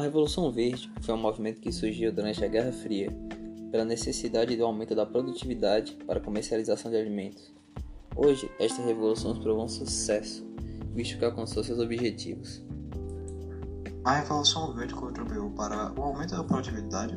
[0.00, 3.10] Revolução Verde foi um movimento que surgiu durante a Guerra Fria,
[3.70, 7.52] pela necessidade do aumento da produtividade para a comercialização de alimentos.
[8.16, 10.44] Hoje, esta revolução se provou um sucesso,
[10.94, 12.62] visto que alcançou seus objetivos.
[14.04, 17.16] A Revolução Verde contribuiu para o aumento da produtividade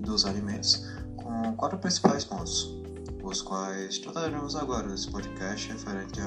[0.00, 0.86] dos alimentos
[1.16, 2.82] com quatro principais pontos,
[3.22, 6.20] os quais trataremos agora nesse podcast referente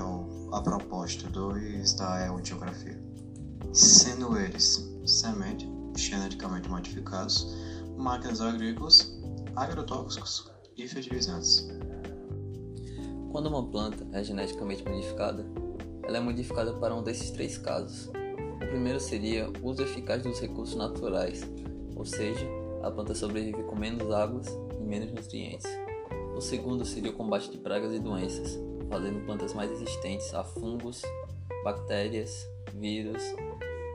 [0.52, 2.99] à proposta 2 da Geografia,
[3.71, 4.96] sendo eles
[5.27, 7.54] semente, geneticamente modificados,
[7.97, 9.19] máquinas agrícolas,
[9.55, 11.68] agrotóxicos e fertilizantes.
[13.32, 15.45] Quando uma planta é geneticamente modificada,
[16.04, 18.09] ela é modificada para um desses três casos.
[18.55, 21.41] O primeiro seria o uso eficaz dos recursos naturais,
[21.96, 22.47] ou seja,
[22.83, 24.47] a planta sobrevive com menos águas
[24.79, 25.68] e menos nutrientes.
[26.35, 28.57] O segundo seria o combate de pragas e doenças,
[28.89, 31.01] fazendo plantas mais resistentes a fungos,
[31.63, 33.21] bactérias, vírus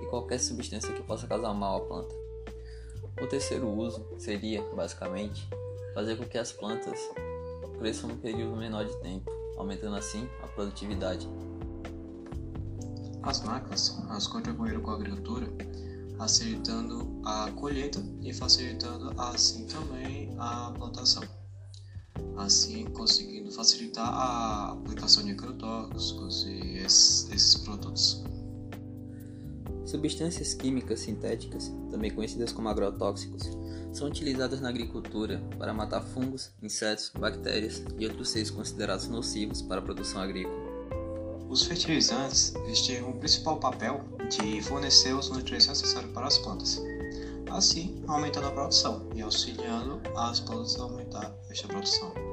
[0.03, 2.14] e qualquer substância que possa causar mal à planta.
[3.22, 5.48] O terceiro uso seria, basicamente,
[5.95, 6.98] fazer com que as plantas
[7.78, 11.28] cresçam num período menor de tempo, aumentando assim a produtividade.
[13.23, 15.47] As máquinas as contribuíram com a agricultura,
[16.19, 21.23] facilitando a colheita e facilitando assim também a plantação
[22.36, 28.25] assim conseguindo facilitar a aplicação de agrotóxicos e esses, esses produtos.
[29.93, 33.43] Substâncias químicas sintéticas, também conhecidas como agrotóxicos,
[33.93, 39.81] são utilizadas na agricultura para matar fungos, insetos, bactérias e outros seres considerados nocivos para
[39.81, 40.57] a produção agrícola.
[41.47, 42.55] Os fertilizantes
[42.87, 46.81] têm o principal papel de fornecer os nutrientes necessários para as plantas,
[47.51, 52.32] assim aumentando a produção e auxiliando as plantas a aumentar esta produção.